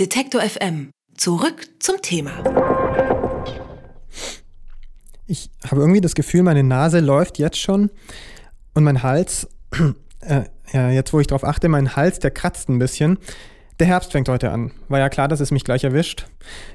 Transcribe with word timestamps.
Detektor 0.00 0.40
FM. 0.42 0.90
Zurück 1.16 1.68
zum 1.78 2.02
Thema. 2.02 2.32
Ich 5.28 5.50
habe 5.64 5.82
irgendwie 5.82 6.00
das 6.00 6.16
Gefühl, 6.16 6.42
meine 6.42 6.64
Nase 6.64 6.98
läuft 6.98 7.38
jetzt 7.38 7.58
schon 7.58 7.90
und 8.74 8.82
mein 8.82 9.04
Hals, 9.04 9.48
äh, 10.20 10.42
ja, 10.72 10.90
jetzt 10.90 11.12
wo 11.12 11.20
ich 11.20 11.28
drauf 11.28 11.44
achte, 11.44 11.68
mein 11.68 11.94
Hals, 11.94 12.18
der 12.18 12.32
kratzt 12.32 12.68
ein 12.68 12.80
bisschen. 12.80 13.18
Der 13.78 13.86
Herbst 13.86 14.10
fängt 14.10 14.28
heute 14.28 14.50
an. 14.50 14.72
War 14.88 14.98
ja 14.98 15.08
klar, 15.08 15.28
dass 15.28 15.38
es 15.38 15.52
mich 15.52 15.62
gleich 15.62 15.84
erwischt. 15.84 16.26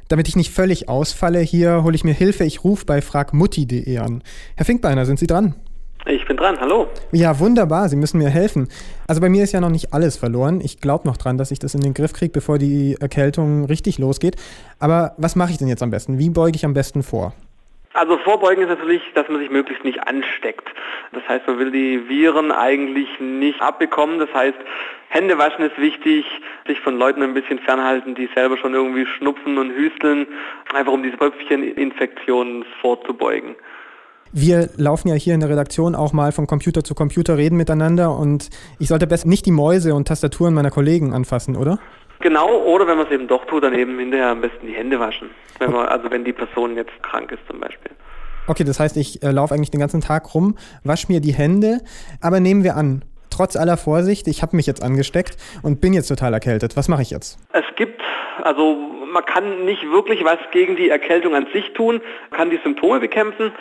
Damit 0.08 0.30
ich 0.30 0.38
nicht 0.38 0.52
völlig 0.52 0.88
ausfalle, 0.88 1.42
hier 1.42 1.84
hole 1.84 1.96
ich 1.96 2.06
mir 2.06 2.14
Hilfe. 2.14 2.46
Ich 2.46 2.64
rufe 2.64 2.86
bei 2.86 3.02
fragmutti.de 3.02 3.98
an. 3.98 4.24
Herr 4.56 4.66
Finkbeiner, 4.66 5.06
sind 5.06 5.20
Sie 5.20 5.28
dran? 5.28 5.56
Ich 6.10 6.26
bin 6.26 6.38
dran, 6.38 6.60
hallo. 6.60 6.88
Ja, 7.12 7.40
wunderbar, 7.40 7.88
Sie 7.88 7.96
müssen 7.96 8.18
mir 8.18 8.30
helfen. 8.30 8.68
Also 9.08 9.22
bei 9.22 9.30
mir 9.30 9.44
ist 9.44 9.52
ja 9.52 9.62
noch 9.62 9.70
nicht 9.70 9.94
alles 9.94 10.18
verloren. 10.18 10.60
Ich 10.60 10.82
glaube 10.82 11.08
noch 11.08 11.18
dran, 11.18 11.38
dass 11.38 11.52
ich 11.52 11.60
das 11.60 11.76
in 11.76 11.82
den 11.82 11.94
Griff 11.94 12.14
kriege, 12.14 12.32
bevor 12.32 12.58
die 12.58 12.98
Erkältung 13.00 13.66
richtig 13.66 14.00
losgeht. 14.00 14.36
Aber 14.80 15.14
was 15.18 15.36
mache 15.36 15.52
ich 15.52 15.60
denn 15.60 15.68
jetzt 15.68 15.84
am 15.84 15.92
besten? 15.92 16.18
Wie 16.18 16.32
beuge 16.32 16.56
ich 16.56 16.66
am 16.66 16.74
besten 16.74 17.04
vor? 17.04 17.34
Also 17.94 18.18
vorbeugen 18.18 18.64
ist 18.64 18.70
natürlich, 18.70 19.04
dass 19.14 19.30
man 19.30 19.40
sich 19.40 19.52
möglichst 19.52 19.84
nicht 19.84 20.00
ansteckt. 20.08 20.68
Das 21.12 21.22
heißt, 21.28 21.46
man 21.46 21.60
will 21.60 21.72
die 21.72 22.10
Viren 22.10 22.52
eigentlich 22.52 23.08
nicht 23.20 23.62
abbekommen. 23.62 24.18
Das 24.18 24.34
heißt, 24.34 24.58
Hände 25.10 25.38
waschen 25.38 25.64
ist 25.64 25.78
wichtig, 25.78 26.26
sich 26.66 26.80
von 26.80 26.98
Leuten 26.98 27.22
ein 27.22 27.36
bisschen 27.36 27.60
fernhalten, 27.60 28.16
die 28.16 28.30
selber 28.34 28.58
schon 28.58 28.74
irgendwie 28.74 29.06
schnupfen 29.06 29.60
und 29.60 29.72
hüsteln, 29.72 30.26
einfach 30.74 30.92
um 30.92 31.04
diese 31.04 31.18
Pöpfcheninfektionen 31.18 32.66
vorzubeugen. 32.82 33.56
Wir 34.32 34.70
laufen 34.78 35.08
ja 35.08 35.16
hier 35.16 35.34
in 35.34 35.40
der 35.40 35.50
Redaktion 35.50 35.96
auch 35.96 36.14
mal 36.14 36.32
von 36.32 36.46
Computer 36.46 36.84
zu 36.84 36.94
Computer, 36.94 37.38
reden 37.38 37.58
miteinander 37.58 38.16
und 38.16 38.50
ich 38.78 38.88
sollte 38.88 39.08
besser 39.08 39.28
nicht 39.28 39.46
die 39.46 39.52
Mäuse 39.52 39.96
und 39.96 40.08
Tastaturen 40.08 40.54
meiner 40.54 40.70
Kollegen 40.70 41.14
anfassen, 41.14 41.56
oder? 41.56 41.80
Genau, 42.20 42.64
oder 42.64 42.86
wenn 42.86 42.98
man 42.98 43.08
es 43.08 43.12
eben 43.12 43.28
doch 43.28 43.46
tut, 43.46 43.64
dann 43.64 43.74
eben 43.74 43.98
hinterher 43.98 44.30
am 44.30 44.42
besten 44.42 44.68
die 44.68 44.74
Hände 44.74 45.00
waschen. 45.00 45.30
Wenn 45.58 45.72
man, 45.72 45.88
also 45.88 46.12
wenn 46.12 46.26
die 46.26 46.34
Person 46.34 46.76
jetzt 46.76 46.92
krank 47.02 47.32
ist 47.32 47.42
zum 47.50 47.60
Beispiel. 47.60 47.92
Okay, 48.46 48.64
das 48.64 48.80
heißt, 48.80 48.98
ich 48.98 49.24
äh, 49.24 49.32
laufe 49.32 49.54
eigentlich 49.54 49.72
den 49.72 49.80
ganzen 49.80 50.02
Tag 50.02 50.34
rum, 50.34 50.58
wasche 50.84 51.08
mir 51.10 51.22
die 51.22 51.34
Hände, 51.34 51.80
aber 52.22 52.40
nehmen 52.40 52.64
wir 52.64 52.76
an, 52.76 53.04
trotz 53.30 53.56
aller 53.56 53.78
Vorsicht, 53.78 54.28
ich 54.28 54.42
habe 54.42 54.56
mich 54.56 54.66
jetzt 54.66 54.84
angesteckt 54.84 55.38
und 55.64 55.82
bin 55.82 55.94
jetzt 55.94 56.08
total 56.08 56.34
erkältet. 56.34 56.76
Was 56.76 56.88
mache 56.88 57.02
ich 57.02 57.10
jetzt? 57.10 57.40
Es 57.54 57.64
gibt, 57.78 58.02
also 58.44 58.76
man 59.12 59.26
kann 59.26 59.66
nicht 59.66 59.90
wirklich 59.90 60.24
was 60.24 60.38
gegen 60.52 60.76
die 60.76 60.90
Erkältung 60.90 61.36
an 61.36 61.48
sich 61.54 61.74
tun, 61.74 62.02
man 62.30 62.38
kann 62.38 62.50
die 62.50 62.60
Symptome 62.64 63.00
bekämpfen. 63.00 63.52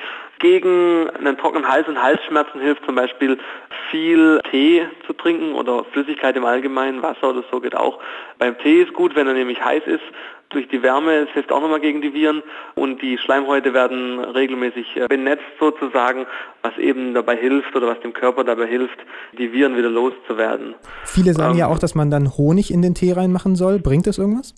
Gegen 0.41 1.11
einen 1.11 1.37
trockenen 1.37 1.69
Hals 1.69 1.89
und 1.89 2.01
Halsschmerzen 2.01 2.61
hilft 2.61 2.85
zum 2.85 2.95
Beispiel 2.95 3.39
viel 3.91 4.41
Tee 4.51 4.87
zu 5.05 5.13
trinken 5.13 5.55
oder 5.55 5.85
Flüssigkeit 5.93 6.37
im 6.37 6.45
Allgemeinen, 6.45 7.03
Wasser 7.03 7.31
oder 7.31 7.43
so 7.51 7.61
geht 7.61 7.75
auch. 7.75 7.99
Beim 8.39 8.57
Tee 8.59 8.83
ist 8.83 8.93
gut, 8.93 9.17
wenn 9.17 9.27
er 9.27 9.35
nämlich 9.35 9.65
heiß 9.65 9.83
ist. 9.87 10.05
Durch 10.51 10.69
die 10.69 10.81
Wärme, 10.81 11.13
es 11.13 11.29
hilft 11.31 11.53
auch 11.53 11.61
nochmal 11.61 11.81
gegen 11.81 12.01
die 12.01 12.15
Viren 12.15 12.43
und 12.75 13.03
die 13.03 13.19
Schleimhäute 13.19 13.75
werden 13.75 14.21
regelmäßig 14.21 14.99
benetzt 15.09 15.45
sozusagen, 15.61 16.25
was 16.63 16.79
eben 16.79 17.13
dabei 17.15 17.37
hilft 17.37 17.75
oder 17.77 17.89
was 17.89 18.01
dem 18.01 18.13
Körper 18.15 18.45
dabei 18.45 18.67
hilft, 18.67 18.97
die 19.37 19.53
Viren 19.53 19.77
wieder 19.77 19.91
loszuwerden. 19.91 20.75
Viele 21.05 21.35
sagen 21.35 21.55
ähm, 21.55 21.59
ja 21.59 21.67
auch, 21.67 21.79
dass 21.79 21.95
man 21.95 22.11
dann 22.11 22.39
Honig 22.39 22.73
in 22.73 22.81
den 22.81 22.95
Tee 22.95 23.13
reinmachen 23.13 23.57
soll. 23.57 23.79
Bringt 23.79 24.07
das 24.07 24.17
irgendwas? 24.17 24.55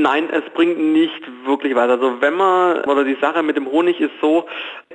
Nein, 0.00 0.30
es 0.32 0.42
bringt 0.54 0.78
nicht 0.78 1.20
wirklich 1.44 1.74
was. 1.74 1.90
Also 1.90 2.22
wenn 2.22 2.34
man, 2.34 2.84
oder 2.84 3.04
die 3.04 3.18
Sache 3.20 3.42
mit 3.42 3.56
dem 3.56 3.70
Honig 3.70 4.00
ist 4.00 4.12
so, 4.22 4.46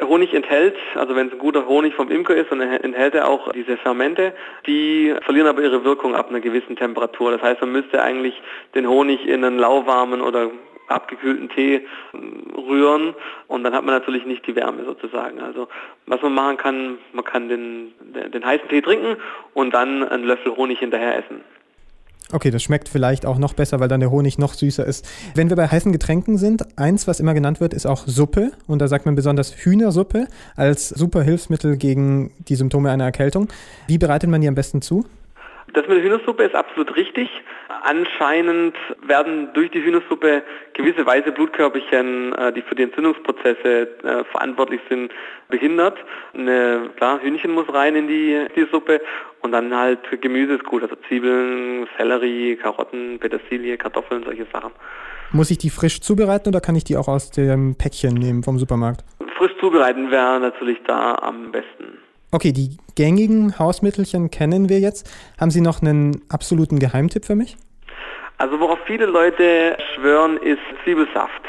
Honig 0.01 0.33
enthält, 0.33 0.75
also 0.95 1.15
wenn 1.15 1.27
es 1.27 1.33
ein 1.33 1.39
guter 1.39 1.67
Honig 1.67 1.93
vom 1.93 2.09
Imker 2.09 2.35
ist, 2.35 2.51
dann 2.51 2.59
enthält 2.59 3.13
er 3.13 3.27
auch 3.27 3.51
diese 3.51 3.77
Fermente, 3.77 4.33
die 4.65 5.13
verlieren 5.21 5.47
aber 5.47 5.61
ihre 5.61 5.83
Wirkung 5.83 6.15
ab 6.15 6.29
einer 6.29 6.39
gewissen 6.39 6.75
Temperatur. 6.75 7.31
Das 7.31 7.41
heißt, 7.43 7.61
man 7.61 7.71
müsste 7.71 8.01
eigentlich 8.01 8.41
den 8.73 8.89
Honig 8.89 9.27
in 9.27 9.43
einen 9.43 9.59
lauwarmen 9.59 10.21
oder 10.21 10.49
abgekühlten 10.87 11.49
Tee 11.49 11.85
rühren 12.57 13.13
und 13.47 13.63
dann 13.63 13.73
hat 13.73 13.85
man 13.85 13.93
natürlich 13.93 14.25
nicht 14.25 14.45
die 14.47 14.55
Wärme 14.55 14.85
sozusagen. 14.85 15.39
Also 15.39 15.67
was 16.07 16.21
man 16.23 16.33
machen 16.33 16.57
kann, 16.57 16.97
man 17.13 17.25
kann 17.25 17.47
den, 17.47 17.93
den 18.33 18.43
heißen 18.43 18.69
Tee 18.69 18.81
trinken 18.81 19.17
und 19.53 19.73
dann 19.73 20.03
einen 20.03 20.23
Löffel 20.23 20.55
Honig 20.55 20.79
hinterher 20.79 21.19
essen. 21.19 21.43
Okay, 22.31 22.49
das 22.49 22.63
schmeckt 22.63 22.89
vielleicht 22.89 23.25
auch 23.25 23.37
noch 23.37 23.53
besser, 23.53 23.79
weil 23.79 23.87
dann 23.87 23.99
der 23.99 24.09
Honig 24.09 24.39
noch 24.39 24.53
süßer 24.53 24.85
ist. 24.85 25.07
Wenn 25.35 25.49
wir 25.49 25.55
bei 25.55 25.67
heißen 25.67 25.91
Getränken 25.91 26.37
sind, 26.37 26.65
eins, 26.77 27.07
was 27.07 27.19
immer 27.19 27.35
genannt 27.35 27.61
wird, 27.61 27.73
ist 27.73 27.85
auch 27.85 28.07
Suppe. 28.07 28.51
Und 28.67 28.81
da 28.81 28.87
sagt 28.87 29.05
man 29.05 29.15
besonders 29.15 29.55
Hühnersuppe 29.55 30.27
als 30.55 30.89
super 30.89 31.21
Hilfsmittel 31.21 31.77
gegen 31.77 32.31
die 32.47 32.55
Symptome 32.55 32.89
einer 32.89 33.05
Erkältung. 33.05 33.47
Wie 33.87 33.99
bereitet 33.99 34.29
man 34.29 34.41
die 34.41 34.47
am 34.47 34.55
besten 34.55 34.81
zu? 34.81 35.05
Das 35.73 35.87
mit 35.87 35.97
der 35.97 36.03
Hühnersuppe 36.03 36.43
ist 36.43 36.55
absolut 36.55 36.95
richtig. 36.95 37.29
Anscheinend 37.83 38.75
werden 39.05 39.49
durch 39.53 39.71
die 39.71 39.83
Hühnersuppe 39.83 40.43
gewisse 40.73 41.05
weiße 41.05 41.31
Blutkörperchen, 41.31 42.33
äh, 42.33 42.53
die 42.53 42.61
für 42.61 42.75
die 42.75 42.83
Entzündungsprozesse 42.83 43.87
äh, 44.03 44.23
verantwortlich 44.31 44.81
sind, 44.89 45.11
behindert. 45.49 45.97
Eine, 46.33 46.89
klar, 46.95 47.19
Hühnchen 47.21 47.51
muss 47.51 47.71
rein 47.73 47.95
in 47.95 48.07
die, 48.07 48.47
die 48.55 48.67
Suppe 48.71 49.01
und 49.45 49.51
dann 49.51 49.73
halt 49.73 49.99
Gemüse 50.21 50.55
ist 50.55 50.65
gut, 50.65 50.83
also 50.83 50.95
Zwiebeln, 51.07 51.87
Sellerie, 51.97 52.57
Karotten, 52.57 53.19
Petersilie, 53.19 53.77
Kartoffeln, 53.77 54.23
solche 54.25 54.45
Sachen. 54.51 54.71
Muss 55.31 55.51
ich 55.51 55.57
die 55.57 55.69
frisch 55.69 56.01
zubereiten 56.01 56.49
oder 56.49 56.59
kann 56.59 56.75
ich 56.75 56.83
die 56.83 56.97
auch 56.97 57.07
aus 57.07 57.31
dem 57.31 57.75
Päckchen 57.75 58.13
nehmen 58.15 58.43
vom 58.43 58.59
Supermarkt? 58.59 59.05
Frisch 59.37 59.53
zubereiten 59.59 60.11
wäre 60.11 60.39
natürlich 60.39 60.79
da 60.85 61.15
am 61.15 61.51
besten. 61.51 61.99
Okay, 62.31 62.51
die 62.51 62.77
gängigen 62.95 63.57
Hausmittelchen 63.57 64.29
kennen 64.29 64.67
wir 64.67 64.79
jetzt. 64.79 65.09
Haben 65.39 65.51
Sie 65.51 65.61
noch 65.61 65.81
einen 65.81 66.21
absoluten 66.29 66.79
Geheimtipp 66.79 67.25
für 67.25 67.35
mich? 67.35 67.55
Also 68.37 68.59
worauf 68.59 68.79
viele 68.85 69.05
Leute 69.05 69.77
schwören, 69.95 70.37
ist 70.37 70.59
Zwiebelsaft. 70.83 71.41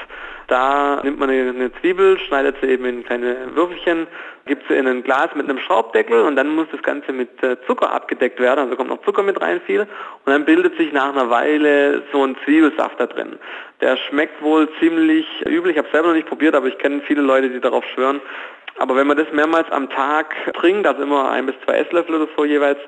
Da 0.48 1.00
nimmt 1.02 1.18
man 1.18 1.28
eine, 1.28 1.72
Zwiebel, 1.80 2.18
schneidet 2.20 2.56
sie 2.60 2.68
eben 2.68 2.84
in 2.84 3.04
kleine 3.04 3.54
Würfelchen, 3.54 4.06
gibt 4.46 4.68
sie 4.68 4.74
in 4.74 4.86
ein 4.86 5.02
Glas 5.02 5.34
mit 5.34 5.48
einem 5.48 5.58
Schraubdeckel 5.58 6.22
und 6.22 6.36
dann 6.36 6.54
muss 6.54 6.68
das 6.70 6.82
Ganze 6.82 7.12
mit 7.12 7.42
äh, 7.42 7.56
Zucker 7.66 7.90
abgedeckt 7.92 8.38
werden, 8.38 8.60
also 8.60 8.76
kommt 8.76 8.90
noch 8.90 9.02
Zucker 9.02 9.24
mit 9.24 9.40
rein 9.40 9.60
viel 9.66 9.80
und 9.80 9.88
dann 10.32 10.44
bildet 10.44 10.76
sich 10.76 10.92
nach 10.92 11.12
einer 11.12 11.30
Weile 11.30 12.04
so 12.12 12.24
ein 12.24 12.36
Zwiebelsaft 12.44 13.00
da 13.00 13.06
drin. 13.06 13.38
Der 13.80 13.96
schmeckt 13.96 14.40
wohl 14.40 14.68
ziemlich 14.78 15.26
übel, 15.46 15.72
ich 15.72 15.78
habe 15.78 15.88
selber 15.90 16.08
noch 16.08 16.14
nicht 16.14 16.28
probiert, 16.28 16.54
aber 16.54 16.68
ich 16.68 16.78
kenne 16.78 17.02
viele 17.06 17.22
Leute, 17.22 17.50
die 17.50 17.60
darauf 17.60 17.84
schwören. 17.94 18.20
Aber 18.78 18.94
wenn 18.96 19.06
man 19.06 19.16
das 19.16 19.26
mehrmals 19.32 19.70
am 19.70 19.88
Tag 19.88 20.34
trinkt, 20.54 20.86
also 20.86 21.02
immer 21.02 21.30
ein 21.30 21.46
bis 21.46 21.54
zwei 21.64 21.78
Esslöffel 21.78 22.16
oder 22.16 22.28
so 22.36 22.44
jeweils, 22.44 22.78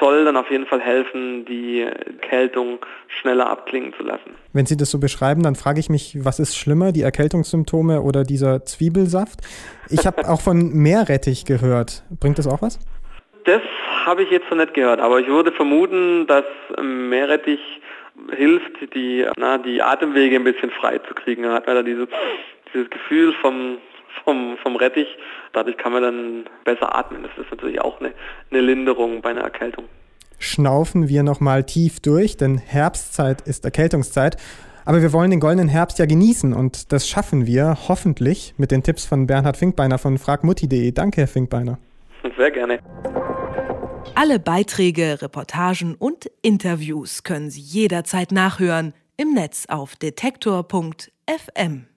soll 0.00 0.24
dann 0.24 0.36
auf 0.36 0.50
jeden 0.50 0.66
Fall 0.66 0.80
helfen, 0.80 1.44
die 1.44 1.86
Kältung 2.20 2.78
schneller 3.20 3.48
abklingen 3.48 3.94
zu 3.96 4.02
lassen. 4.02 4.34
Wenn 4.52 4.66
Sie 4.66 4.76
das 4.76 4.90
so 4.90 4.98
beschreiben, 4.98 5.42
dann 5.42 5.54
frage 5.54 5.78
ich 5.78 5.88
mich, 5.88 6.16
was 6.24 6.40
ist 6.40 6.56
schlimmer, 6.56 6.92
die 6.92 7.02
Erkältungssymptome 7.02 8.02
oder 8.02 8.24
dieser 8.24 8.64
Zwiebelsaft? 8.64 9.40
Ich 9.88 10.06
habe 10.06 10.28
auch 10.28 10.40
von 10.40 10.72
Meerrettich 10.72 11.44
gehört. 11.44 12.02
Bringt 12.18 12.38
das 12.38 12.46
auch 12.46 12.60
was? 12.60 12.80
Das 13.44 13.62
habe 14.04 14.22
ich 14.22 14.30
jetzt 14.30 14.50
noch 14.50 14.58
nicht 14.58 14.74
gehört, 14.74 15.00
aber 15.00 15.20
ich 15.20 15.28
würde 15.28 15.52
vermuten, 15.52 16.26
dass 16.26 16.44
Meerrettich 16.82 17.60
hilft, 18.32 18.94
die, 18.94 19.26
na, 19.36 19.58
die 19.58 19.80
Atemwege 19.80 20.36
ein 20.36 20.44
bisschen 20.44 20.70
frei 20.70 20.98
zu 20.98 21.14
kriegen. 21.14 21.42
Man 21.42 21.52
hat 21.52 21.66
man 21.66 21.76
da 21.76 21.82
diese, 21.82 22.06
dieses 22.72 22.90
Gefühl 22.90 23.32
vom 23.40 23.78
vom, 24.24 24.56
vom 24.62 24.76
Rettich. 24.76 25.08
Dadurch 25.52 25.76
kann 25.76 25.92
man 25.92 26.02
dann 26.02 26.44
besser 26.64 26.94
atmen. 26.94 27.22
Das 27.22 27.32
ist 27.36 27.50
natürlich 27.50 27.80
auch 27.80 28.00
eine, 28.00 28.12
eine 28.50 28.60
Linderung 28.60 29.20
bei 29.22 29.30
einer 29.30 29.42
Erkältung. 29.42 29.84
Schnaufen 30.38 31.08
wir 31.08 31.22
nochmal 31.22 31.64
tief 31.64 32.00
durch, 32.00 32.36
denn 32.36 32.58
Herbstzeit 32.58 33.42
ist 33.42 33.64
Erkältungszeit. 33.64 34.36
Aber 34.86 35.02
wir 35.02 35.12
wollen 35.12 35.30
den 35.30 35.40
goldenen 35.40 35.68
Herbst 35.68 35.98
ja 35.98 36.06
genießen 36.06 36.54
und 36.54 36.92
das 36.92 37.08
schaffen 37.08 37.46
wir 37.46 37.76
hoffentlich 37.88 38.54
mit 38.56 38.70
den 38.70 38.82
Tipps 38.82 39.04
von 39.04 39.26
Bernhard 39.26 39.56
Finkbeiner 39.56 39.98
von 39.98 40.18
fragmutti.de. 40.18 40.92
Danke, 40.92 41.20
Herr 41.20 41.28
Finkbeiner. 41.28 41.78
Sehr 42.36 42.50
gerne. 42.50 42.78
Alle 44.14 44.38
Beiträge, 44.38 45.20
Reportagen 45.22 45.94
und 45.94 46.30
Interviews 46.42 47.22
können 47.22 47.50
Sie 47.50 47.60
jederzeit 47.60 48.32
nachhören 48.32 48.94
im 49.16 49.34
Netz 49.34 49.66
auf 49.68 49.96
detektor.fm. 49.96 51.90